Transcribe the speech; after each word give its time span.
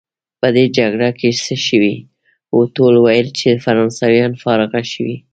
په 0.39 0.47
دې 0.55 0.65
جګړه 0.77 1.09
کې 1.19 1.29
څه 1.45 1.55
شوي 1.67 1.95
وو؟ 2.53 2.61
ټولو 2.75 2.97
ویل 3.05 3.27
چې 3.39 3.61
فرانسویان 3.65 4.31
فارغه 4.43 4.81
شوي. 4.93 5.17